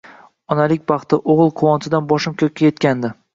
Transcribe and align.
Onalik 0.53 0.87
baxti, 0.91 1.19
o`g`il 1.33 1.51
quvonchidan 1.61 2.09
boshim 2.15 2.37
ko`kka 2.41 2.73
etgandi 2.73 3.15